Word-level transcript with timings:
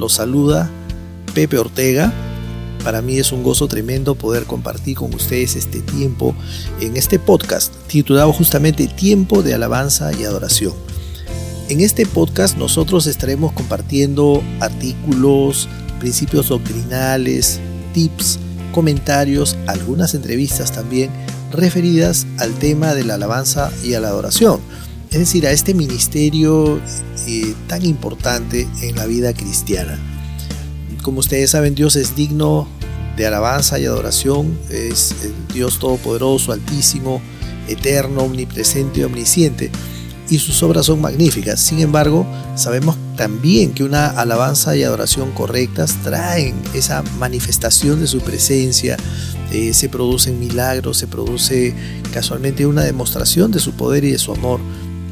Los 0.00 0.14
saluda 0.14 0.70
Pepe 1.34 1.58
Ortega. 1.58 2.10
Para 2.82 3.02
mí 3.02 3.18
es 3.18 3.32
un 3.32 3.42
gozo 3.42 3.68
tremendo 3.68 4.14
poder 4.14 4.44
compartir 4.44 4.96
con 4.96 5.14
ustedes 5.14 5.56
este 5.56 5.80
tiempo 5.80 6.34
en 6.80 6.96
este 6.96 7.18
podcast 7.18 7.74
titulado 7.86 8.32
justamente 8.32 8.86
Tiempo 8.86 9.42
de 9.42 9.52
Alabanza 9.52 10.10
y 10.18 10.24
Adoración. 10.24 10.72
En 11.68 11.80
este 11.80 12.06
podcast 12.06 12.56
nosotros 12.56 13.06
estaremos 13.06 13.52
compartiendo 13.52 14.42
artículos, 14.60 15.68
principios 15.98 16.48
doctrinales, 16.48 17.60
tips, 17.92 18.38
comentarios, 18.72 19.58
algunas 19.66 20.14
entrevistas 20.14 20.72
también 20.72 21.10
referidas 21.52 22.26
al 22.38 22.54
tema 22.54 22.94
de 22.94 23.04
la 23.04 23.16
alabanza 23.16 23.70
y 23.84 23.92
a 23.92 24.00
la 24.00 24.08
adoración, 24.08 24.60
es 25.10 25.18
decir, 25.18 25.46
a 25.46 25.50
este 25.50 25.74
ministerio 25.74 26.80
eh, 27.26 27.54
tan 27.66 27.84
importante 27.84 28.68
en 28.82 28.96
la 28.96 29.06
vida 29.06 29.32
cristiana. 29.32 29.98
Como 31.02 31.20
ustedes 31.20 31.50
saben, 31.50 31.74
Dios 31.74 31.96
es 31.96 32.14
digno 32.14 32.68
de 33.16 33.26
alabanza 33.26 33.78
y 33.78 33.86
adoración, 33.86 34.58
es 34.70 35.14
el 35.22 35.34
Dios 35.52 35.78
todopoderoso, 35.78 36.52
altísimo, 36.52 37.20
eterno, 37.68 38.22
omnipresente 38.22 39.00
y 39.00 39.02
omnisciente 39.04 39.70
y 40.30 40.38
sus 40.38 40.62
obras 40.62 40.86
son 40.86 41.00
magníficas. 41.00 41.60
Sin 41.60 41.80
embargo, 41.80 42.24
sabemos 42.54 42.96
también 43.16 43.72
que 43.72 43.82
una 43.82 44.08
alabanza 44.08 44.76
y 44.76 44.84
adoración 44.84 45.32
correctas 45.32 45.96
traen 46.04 46.54
esa 46.72 47.02
manifestación 47.18 48.00
de 48.00 48.06
su 48.06 48.20
presencia, 48.20 48.96
eh, 49.52 49.74
se 49.74 49.88
producen 49.88 50.38
milagros, 50.38 50.98
se 50.98 51.08
produce 51.08 51.74
casualmente 52.14 52.64
una 52.64 52.84
demostración 52.84 53.50
de 53.50 53.58
su 53.58 53.72
poder 53.72 54.04
y 54.04 54.12
de 54.12 54.18
su 54.18 54.32
amor 54.32 54.60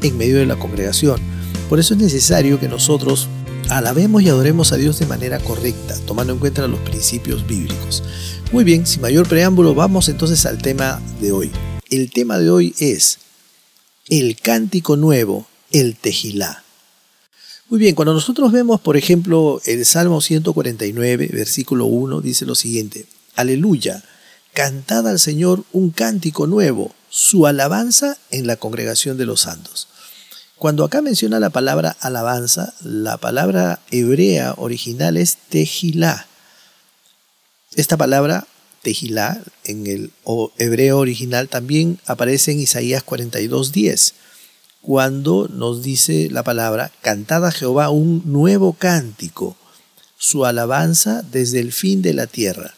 en 0.07 0.17
medio 0.17 0.37
de 0.37 0.45
la 0.45 0.57
congregación. 0.57 1.19
Por 1.67 1.79
eso 1.79 1.93
es 1.93 1.99
necesario 1.99 2.59
que 2.59 2.67
nosotros 2.67 3.27
alabemos 3.69 4.23
y 4.23 4.29
adoremos 4.29 4.71
a 4.71 4.77
Dios 4.77 4.99
de 4.99 5.05
manera 5.05 5.39
correcta, 5.39 5.95
tomando 6.07 6.33
en 6.33 6.39
cuenta 6.39 6.67
los 6.67 6.79
principios 6.79 7.45
bíblicos. 7.45 8.03
Muy 8.51 8.63
bien, 8.63 8.87
sin 8.87 9.01
mayor 9.01 9.27
preámbulo, 9.27 9.75
vamos 9.75 10.09
entonces 10.09 10.45
al 10.45 10.59
tema 10.59 11.01
de 11.21 11.31
hoy. 11.31 11.51
El 11.89 12.11
tema 12.11 12.39
de 12.39 12.49
hoy 12.49 12.75
es 12.79 13.19
el 14.09 14.37
cántico 14.37 14.95
nuevo, 14.95 15.47
el 15.71 15.95
tejilá. 15.95 16.63
Muy 17.69 17.79
bien, 17.79 17.93
cuando 17.93 18.15
nosotros 18.15 18.51
vemos, 18.51 18.81
por 18.81 18.97
ejemplo, 18.97 19.61
el 19.65 19.85
Salmo 19.85 20.21
149, 20.21 21.29
versículo 21.31 21.85
1, 21.85 22.21
dice 22.21 22.47
lo 22.47 22.55
siguiente, 22.55 23.05
Aleluya, 23.35 24.03
cantad 24.53 25.07
al 25.07 25.19
Señor 25.19 25.63
un 25.71 25.91
cántico 25.91 26.47
nuevo, 26.47 26.95
su 27.09 27.47
alabanza 27.47 28.17
en 28.31 28.47
la 28.47 28.55
congregación 28.55 29.17
de 29.17 29.25
los 29.25 29.41
santos. 29.41 29.87
Cuando 30.57 30.83
acá 30.83 31.01
menciona 31.01 31.39
la 31.39 31.49
palabra 31.49 31.95
alabanza, 32.01 32.73
la 32.81 33.17
palabra 33.17 33.79
hebrea 33.91 34.53
original 34.57 35.17
es 35.17 35.37
tejilá. 35.49 36.27
Esta 37.75 37.97
palabra 37.97 38.45
Tejilá, 38.81 39.41
en 39.65 39.87
el 39.87 40.11
hebreo 40.57 40.99
original, 40.99 41.49
también 41.49 41.99
aparece 42.05 42.53
en 42.53 42.61
Isaías 42.61 43.05
42.10, 43.05 44.13
cuando 44.81 45.49
nos 45.49 45.83
dice 45.83 46.29
la 46.31 46.43
palabra, 46.43 46.91
cantad 47.01 47.51
Jehová 47.51 47.89
un 47.89 48.23
nuevo 48.25 48.73
cántico, 48.73 49.57
su 50.17 50.45
alabanza 50.45 51.23
desde 51.29 51.59
el 51.59 51.73
fin 51.73 52.01
de 52.01 52.13
la 52.13 52.27
tierra, 52.27 52.73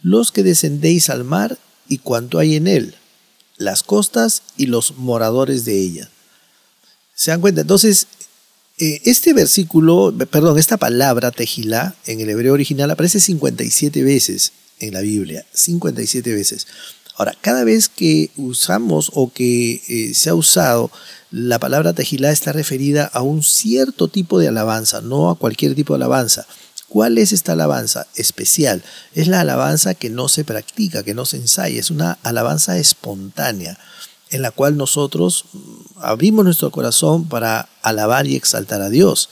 los 0.00 0.30
que 0.30 0.44
descendéis 0.44 1.10
al 1.10 1.24
mar 1.24 1.58
y 1.88 1.98
cuanto 1.98 2.38
hay 2.38 2.54
en 2.54 2.68
él, 2.68 2.94
las 3.56 3.82
costas 3.82 4.42
y 4.56 4.66
los 4.66 4.96
moradores 4.96 5.64
de 5.64 5.78
ella. 5.78 6.10
¿Se 7.14 7.30
dan 7.30 7.40
cuenta? 7.40 7.60
Entonces, 7.60 8.06
eh, 8.78 9.00
este 9.04 9.32
versículo, 9.32 10.14
perdón, 10.30 10.58
esta 10.58 10.76
palabra 10.76 11.30
tejilá 11.30 11.94
en 12.06 12.20
el 12.20 12.30
hebreo 12.30 12.54
original 12.54 12.90
aparece 12.90 13.20
57 13.20 14.02
veces 14.02 14.52
en 14.80 14.94
la 14.94 15.00
Biblia, 15.00 15.46
57 15.52 16.32
veces. 16.34 16.66
Ahora, 17.16 17.36
cada 17.40 17.64
vez 17.64 17.88
que 17.88 18.30
usamos 18.36 19.10
o 19.14 19.32
que 19.32 19.82
eh, 19.88 20.14
se 20.14 20.30
ha 20.30 20.34
usado 20.34 20.90
la 21.30 21.58
palabra 21.58 21.94
tejilá 21.94 22.30
está 22.30 22.52
referida 22.52 23.06
a 23.06 23.22
un 23.22 23.42
cierto 23.42 24.08
tipo 24.08 24.38
de 24.38 24.48
alabanza, 24.48 25.00
no 25.00 25.30
a 25.30 25.38
cualquier 25.38 25.74
tipo 25.74 25.94
de 25.94 25.96
alabanza. 25.96 26.46
¿Cuál 26.92 27.16
es 27.16 27.32
esta 27.32 27.52
alabanza 27.52 28.06
especial? 28.16 28.84
Es 29.14 29.26
la 29.26 29.40
alabanza 29.40 29.94
que 29.94 30.10
no 30.10 30.28
se 30.28 30.44
practica, 30.44 31.02
que 31.02 31.14
no 31.14 31.24
se 31.24 31.38
ensaya, 31.38 31.80
es 31.80 31.90
una 31.90 32.18
alabanza 32.22 32.76
espontánea 32.76 33.78
en 34.28 34.42
la 34.42 34.50
cual 34.50 34.76
nosotros 34.76 35.46
mm, 35.54 35.58
abrimos 36.02 36.44
nuestro 36.44 36.70
corazón 36.70 37.30
para 37.30 37.70
alabar 37.80 38.26
y 38.26 38.36
exaltar 38.36 38.82
a 38.82 38.90
Dios. 38.90 39.30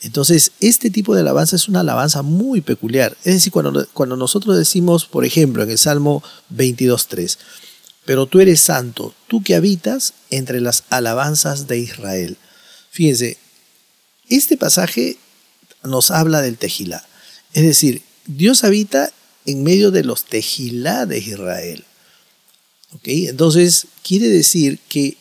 Entonces, 0.00 0.52
este 0.60 0.90
tipo 0.90 1.16
de 1.16 1.22
alabanza 1.22 1.56
es 1.56 1.66
una 1.66 1.80
alabanza 1.80 2.22
muy 2.22 2.60
peculiar. 2.60 3.16
Es 3.24 3.34
decir, 3.34 3.50
cuando, 3.52 4.16
nosotros 4.16 4.56
decimos, 4.56 5.06
por 5.06 5.24
ejemplo, 5.24 5.64
en 5.64 5.70
el 5.70 5.78
Salmo 5.78 6.22
22.3, 6.54 7.36
pero 8.04 8.26
tú 8.26 8.38
eres 8.38 8.60
santo, 8.60 9.12
tú 9.26 9.42
que 9.42 9.56
habitas 9.56 10.14
entre 10.30 10.60
las 10.60 10.84
alabanzas 10.88 11.66
de 11.66 11.80
Israel. 11.80 12.36
Fíjense, 12.92 13.38
este 14.28 14.56
pasaje 14.56 15.18
nos 15.84 16.10
habla 16.10 16.42
del 16.42 16.58
tejilá. 16.58 17.06
Es 17.52 17.64
decir, 17.64 18.02
Dios 18.26 18.64
habita 18.64 19.12
en 19.46 19.62
medio 19.62 19.90
de 19.90 20.04
los 20.04 20.24
tejilá 20.24 21.06
de 21.06 21.18
Israel. 21.18 21.84
Entonces, 23.04 23.86
quiere 24.02 24.28
decir 24.28 24.78
que 24.88 25.16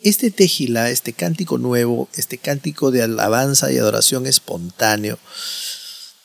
este 0.00 0.30
tejilá, 0.30 0.90
este 0.90 1.12
cántico 1.12 1.58
nuevo, 1.58 2.08
este 2.14 2.38
cántico 2.38 2.90
de 2.90 3.02
alabanza 3.02 3.70
y 3.70 3.78
adoración 3.78 4.26
espontáneo, 4.26 5.18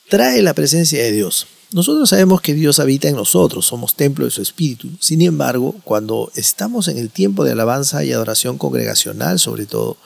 trae 0.08 0.42
la 0.42 0.54
presencia 0.54 1.02
de 1.02 1.12
Dios. 1.12 1.46
Nosotros 1.72 2.08
sabemos 2.08 2.40
que 2.40 2.54
Dios 2.54 2.78
habita 2.78 3.08
en 3.08 3.16
nosotros, 3.16 3.66
somos 3.66 3.94
templo 3.96 4.24
de 4.24 4.30
su 4.30 4.40
espíritu. 4.40 4.88
Sin 5.00 5.20
embargo, 5.20 5.74
cuando 5.84 6.30
estamos 6.36 6.88
en 6.88 6.96
el 6.96 7.10
tiempo 7.10 7.44
de 7.44 7.52
alabanza 7.52 8.04
y 8.04 8.12
adoración 8.12 8.56
congregacional, 8.56 9.38
sobre 9.38 9.66
todo, 9.66 9.96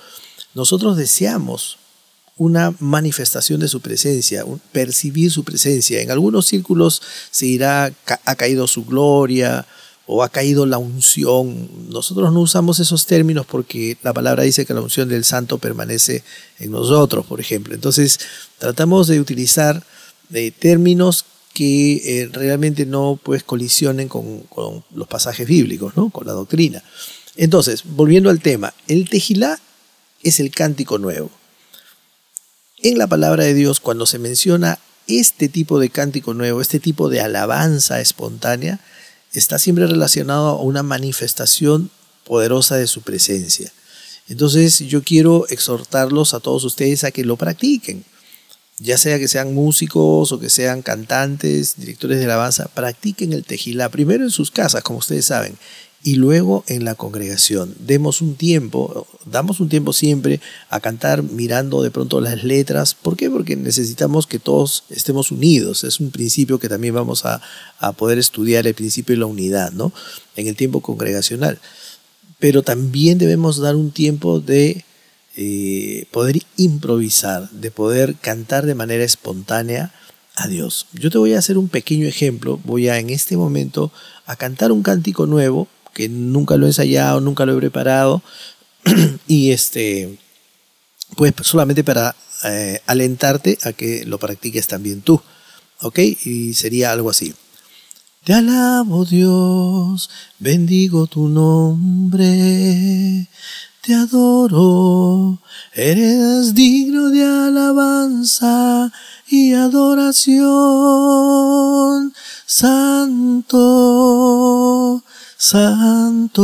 nosotros 0.55 0.97
deseamos 0.97 1.79
una 2.41 2.75
manifestación 2.79 3.61
de 3.61 3.69
su 3.69 3.83
presencia, 3.83 4.47
percibir 4.73 5.31
su 5.31 5.45
presencia. 5.45 6.01
En 6.01 6.11
algunos 6.11 6.47
círculos 6.47 7.03
se 7.31 7.45
dirá, 7.45 7.93
ha 8.25 8.35
caído 8.35 8.67
su 8.67 8.87
gloria, 8.87 9.67
o 10.07 10.23
ha 10.23 10.31
caído 10.31 10.65
la 10.65 10.79
unción. 10.79 11.69
Nosotros 11.91 12.33
no 12.33 12.41
usamos 12.41 12.81
esos 12.81 13.05
términos 13.05 13.45
porque 13.45 13.99
la 14.03 14.15
palabra 14.15 14.43
dice 14.43 14.65
que 14.65 14.73
la 14.73 14.81
unción 14.81 15.11
del 15.11 15.23
santo 15.23 15.59
permanece 15.59 16.25
en 16.59 16.71
nosotros, 16.71 17.27
por 17.27 17.41
ejemplo. 17.41 17.75
Entonces, 17.75 18.19
tratamos 18.59 19.07
de 19.07 19.21
utilizar 19.21 19.85
eh, 20.33 20.51
términos 20.51 21.27
que 21.53 22.23
eh, 22.23 22.31
realmente 22.33 22.87
no 22.87 23.21
pues 23.23 23.43
colisionen 23.43 24.09
con, 24.09 24.41
con, 24.45 24.83
los 24.95 25.09
pasajes 25.09 25.47
bíblicos, 25.47 25.95
¿no? 25.95 26.09
con 26.09 26.27
la 26.27 26.33
doctrina. 26.33 26.83
Entonces, 27.37 27.83
volviendo 27.85 28.31
al 28.31 28.41
tema, 28.41 28.73
el 28.89 29.11
tejilá 29.11 29.61
es 30.23 30.41
el 30.41 30.51
cántico 30.51 30.97
nuevo. 30.97 31.31
En 32.83 32.97
la 32.97 33.07
palabra 33.07 33.45
de 33.45 33.53
Dios, 33.53 33.79
cuando 33.79 34.07
se 34.07 34.19
menciona 34.19 34.79
este 35.07 35.51
tipo 35.51 35.79
de 35.79 35.91
cántico 35.91 36.33
nuevo, 36.33 36.63
este 36.63 36.81
tipo 36.81 37.11
de 37.11 37.21
alabanza 37.21 38.01
espontánea, 38.01 38.81
está 39.35 39.59
siempre 39.59 39.87
relacionado 39.87 40.49
a 40.49 40.63
una 40.63 40.83
manifestación 40.83 41.91
poderosa 42.25 42.77
de 42.77 42.87
su 42.87 43.03
presencia. 43.03 43.71
Entonces 44.29 44.79
yo 44.79 45.03
quiero 45.03 45.47
exhortarlos 45.51 46.33
a 46.33 46.41
todos 46.41 46.65
ustedes 46.65 47.05
a 47.05 47.11
que 47.11 47.23
lo 47.23 47.37
practiquen. 47.37 48.03
Ya 48.79 48.97
sea 48.97 49.19
que 49.19 49.29
sean 49.29 49.53
músicos 49.53 50.33
o 50.33 50.41
que 50.41 50.49
sean 50.49 50.81
cantantes, 50.81 51.75
directores 51.77 52.19
de 52.19 52.25
alabanza, 52.25 52.69
practiquen 52.69 53.35
el 53.35 53.45
tejilá 53.45 53.91
primero 53.91 54.25
en 54.25 54.31
sus 54.31 54.51
casas, 54.51 54.83
como 54.83 55.01
ustedes 55.01 55.27
saben, 55.27 55.59
y 56.03 56.15
luego 56.17 56.65
en 56.67 56.85
la 56.85 56.95
congregación. 56.95 57.75
Demos 57.79 58.23
un 58.23 58.35
tiempo, 58.35 59.07
damos 59.27 59.61
un 59.61 59.69
tiempo 59.69 59.93
siempre 59.93 60.41
a 60.71 60.81
cantar 60.81 61.23
mirando 61.23 61.83
de 61.83 61.91
pronto 61.91 62.21
las 62.21 62.43
letras. 62.43 62.95
¿Por 62.95 63.17
qué? 63.17 63.29
Porque 63.29 63.57
necesitamos 63.57 64.27
que 64.27 64.39
todos 64.39 64.85
estemos 64.89 65.31
unidos. 65.31 65.85
Es 65.85 66.01
un 66.01 66.11
principio 66.11 66.59
que 66.59 66.71
también 66.71 66.95
vamos 66.95 67.25
a, 67.27 67.43
poder 67.99 68.19
estudiar, 68.19 68.67
el 68.67 68.75
principio 68.75 69.15
de 69.15 69.21
la 69.21 69.27
unidad, 69.27 69.73
¿no? 69.73 69.93
En 70.37 70.47
el 70.47 70.57
tiempo 70.57 70.81
congregacional. 70.81 71.59
Pero 72.39 72.63
también 72.63 73.19
debemos 73.19 73.59
dar 73.59 73.77
un 73.77 73.91
tiempo 73.91 74.41
de 74.41 74.85
eh, 75.37 76.07
poder 76.11 76.41
improvisar, 76.57 77.51
de 77.51 77.71
poder 77.71 78.15
cantar 78.17 78.65
de 78.65 78.75
manera 78.75 79.05
espontánea 79.05 79.93
a 80.35 80.49
Dios. 80.49 80.87
Yo 80.95 81.11
te 81.11 81.19
voy 81.19 81.35
a 81.35 81.39
hacer 81.39 81.59
un 81.59 81.69
pequeño 81.69 82.07
ejemplo. 82.07 82.59
Voy 82.65 82.89
a 82.89 82.99
en 82.99 83.11
este 83.11 83.37
momento 83.37 83.93
a 84.25 84.37
cantar 84.37 84.73
un 84.73 84.83
cántico 84.83 85.27
nuevo 85.27 85.69
que 85.95 86.09
nunca 86.09 86.57
lo 86.57 86.67
he 86.67 86.71
ensayado, 86.71 87.21
nunca 87.21 87.47
lo 87.47 87.55
he 87.55 87.59
preparado. 87.59 88.23
y 89.27 89.51
este, 89.51 90.19
pues 91.17 91.35
solamente 91.43 91.85
para 91.85 92.17
eh, 92.45 92.81
alentarte 92.87 93.59
a 93.63 93.73
que 93.73 94.05
lo 94.07 94.19
practiques 94.19 94.67
también 94.67 95.03
tú. 95.03 95.21
¿Ok? 95.83 95.99
Y 95.99 96.55
sería 96.55 96.93
algo 96.93 97.11
así. 97.11 97.35
Te 98.25 98.35
alabo 98.35 99.07
Dios, 99.07 100.11
bendigo 100.39 101.07
tu 101.07 101.27
nombre, 101.27 103.27
te 103.81 103.95
adoro, 103.95 105.39
eres 105.73 106.55
digno 106.55 107.09
de 107.09 107.25
alabanza 107.25 108.93
y 109.27 109.55
adoración. 109.55 110.43
Santo, 112.45 113.57
santo, 115.41 116.43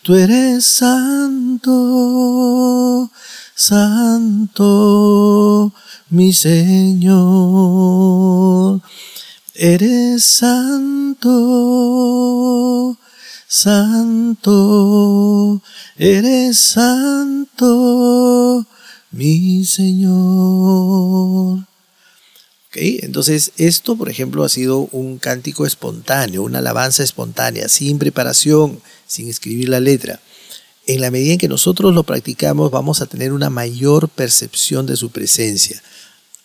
tú 0.00 0.14
eres 0.14 0.64
santo, 0.64 1.70
santo, 3.54 4.60
mi 6.08 6.32
Señor. 6.32 7.20
Eres 9.54 10.24
santo, 10.24 11.28
santo, 13.46 14.50
eres 15.98 16.56
santo, 16.56 17.66
mi 19.10 19.66
Señor. 19.66 20.91
Entonces, 22.74 23.52
esto, 23.58 23.96
por 23.96 24.08
ejemplo, 24.08 24.44
ha 24.44 24.48
sido 24.48 24.88
un 24.92 25.18
cántico 25.18 25.66
espontáneo, 25.66 26.42
una 26.42 26.58
alabanza 26.58 27.02
espontánea, 27.02 27.68
sin 27.68 27.98
preparación, 27.98 28.80
sin 29.06 29.28
escribir 29.28 29.68
la 29.68 29.80
letra. 29.80 30.20
En 30.86 31.00
la 31.00 31.10
medida 31.10 31.34
en 31.34 31.38
que 31.38 31.48
nosotros 31.48 31.94
lo 31.94 32.02
practicamos, 32.02 32.70
vamos 32.70 33.02
a 33.02 33.06
tener 33.06 33.32
una 33.32 33.50
mayor 33.50 34.08
percepción 34.08 34.86
de 34.86 34.96
su 34.96 35.10
presencia. 35.10 35.82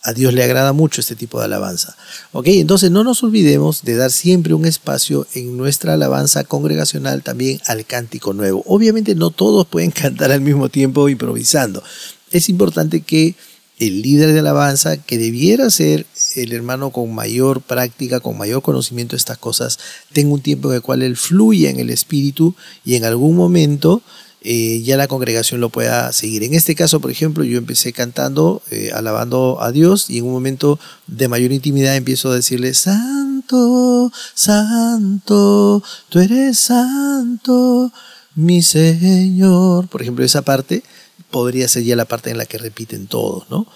A 0.02 0.12
Dios 0.12 0.32
le 0.32 0.44
agrada 0.44 0.72
mucho 0.72 1.00
este 1.00 1.16
tipo 1.16 1.38
de 1.38 1.46
alabanza. 1.46 1.96
¿Ok? 2.32 2.46
Entonces 2.48 2.90
no 2.90 3.02
nos 3.02 3.22
olvidemos 3.24 3.82
de 3.82 3.96
dar 3.96 4.12
siempre 4.12 4.54
un 4.54 4.64
espacio 4.64 5.26
en 5.34 5.56
nuestra 5.56 5.94
alabanza 5.94 6.44
congregacional 6.44 7.22
también 7.22 7.60
al 7.66 7.84
cántico 7.84 8.32
nuevo. 8.32 8.62
Obviamente 8.66 9.16
no 9.16 9.30
todos 9.30 9.66
pueden 9.66 9.90
cantar 9.92 10.30
al 10.30 10.40
mismo 10.40 10.68
tiempo 10.68 11.08
improvisando. 11.08 11.82
Es 12.30 12.48
importante 12.48 13.00
que 13.00 13.34
el 13.78 14.02
líder 14.02 14.32
de 14.32 14.40
alabanza, 14.40 14.96
que 14.98 15.18
debiera 15.18 15.70
ser 15.70 16.06
el 16.36 16.52
hermano 16.52 16.90
con 16.90 17.14
mayor 17.14 17.62
práctica, 17.62 18.20
con 18.20 18.36
mayor 18.36 18.62
conocimiento 18.62 19.12
de 19.12 19.18
estas 19.18 19.38
cosas, 19.38 19.78
tenga 20.12 20.32
un 20.32 20.40
tiempo 20.40 20.70
en 20.70 20.76
el 20.76 20.82
cual 20.82 21.02
él 21.02 21.16
fluya 21.16 21.70
en 21.70 21.80
el 21.80 21.90
espíritu 21.90 22.54
y 22.84 22.96
en 22.96 23.04
algún 23.04 23.36
momento 23.36 24.02
eh, 24.40 24.82
ya 24.84 24.96
la 24.96 25.08
congregación 25.08 25.60
lo 25.60 25.68
pueda 25.68 26.12
seguir. 26.12 26.44
En 26.44 26.54
este 26.54 26.74
caso, 26.74 27.00
por 27.00 27.10
ejemplo, 27.10 27.42
yo 27.44 27.58
empecé 27.58 27.92
cantando, 27.92 28.62
eh, 28.70 28.90
alabando 28.94 29.58
a 29.60 29.72
Dios 29.72 30.10
y 30.10 30.18
en 30.18 30.26
un 30.26 30.32
momento 30.32 30.78
de 31.06 31.28
mayor 31.28 31.52
intimidad 31.52 31.96
empiezo 31.96 32.30
a 32.30 32.36
decirle, 32.36 32.74
Santo, 32.74 34.12
Santo, 34.34 35.82
tú 36.08 36.20
eres 36.20 36.58
Santo, 36.58 37.92
mi 38.36 38.62
Señor. 38.62 39.88
Por 39.88 40.02
ejemplo, 40.02 40.24
esa 40.24 40.42
parte 40.42 40.84
podría 41.30 41.66
ser 41.66 41.82
ya 41.82 41.96
la 41.96 42.04
parte 42.04 42.30
en 42.30 42.38
la 42.38 42.46
que 42.46 42.58
repiten 42.58 43.06
todos, 43.08 43.50
¿no? 43.50 43.66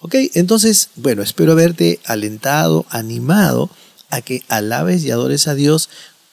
Ok, 0.00 0.14
entonces, 0.34 0.90
bueno, 0.94 1.22
espero 1.22 1.52
haberte 1.52 1.98
alentado, 2.04 2.86
animado 2.88 3.68
a 4.10 4.20
que 4.20 4.42
alabes 4.48 5.02
y 5.04 5.10
adores 5.10 5.48
a 5.48 5.54
Dios 5.54 5.90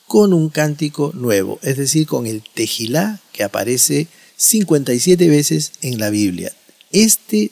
con 0.07 0.33
un 0.33 0.49
cántico 0.49 1.11
nuevo, 1.15 1.59
es 1.63 1.77
decir, 1.77 2.05
con 2.05 2.27
el 2.27 2.43
tejilá 2.43 3.19
que 3.33 3.43
aparece 3.43 4.07
57 4.37 5.27
veces 5.29 5.71
en 5.81 5.97
la 5.99 6.11
Biblia. 6.11 6.53
Este 6.91 7.51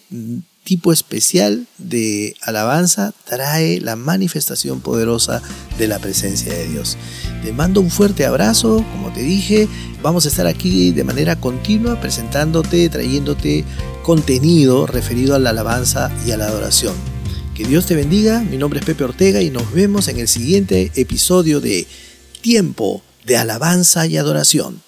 tipo 0.63 0.93
especial 0.93 1.67
de 1.77 2.35
alabanza 2.41 3.13
trae 3.25 3.81
la 3.81 3.95
manifestación 3.95 4.81
poderosa 4.81 5.41
de 5.77 5.87
la 5.87 5.99
presencia 5.99 6.53
de 6.53 6.67
Dios. 6.67 6.97
Te 7.43 7.51
mando 7.51 7.81
un 7.81 7.89
fuerte 7.89 8.25
abrazo, 8.25 8.85
como 8.91 9.11
te 9.11 9.21
dije, 9.21 9.67
vamos 10.01 10.25
a 10.25 10.29
estar 10.29 10.47
aquí 10.47 10.91
de 10.91 11.03
manera 11.03 11.35
continua 11.35 11.99
presentándote, 11.99 12.89
trayéndote 12.89 13.65
contenido 14.03 14.87
referido 14.87 15.35
a 15.35 15.39
la 15.39 15.49
alabanza 15.49 16.11
y 16.25 16.31
a 16.31 16.37
la 16.37 16.47
adoración. 16.47 16.93
Que 17.55 17.65
Dios 17.65 17.85
te 17.85 17.95
bendiga, 17.95 18.41
mi 18.41 18.57
nombre 18.57 18.79
es 18.79 18.85
Pepe 18.85 19.03
Ortega 19.03 19.41
y 19.41 19.49
nos 19.49 19.71
vemos 19.73 20.07
en 20.07 20.19
el 20.19 20.27
siguiente 20.27 20.91
episodio 20.95 21.61
de 21.61 21.87
Tiempo 22.41 23.01
de 23.25 23.37
Alabanza 23.37 24.07
y 24.07 24.17
Adoración. 24.17 24.82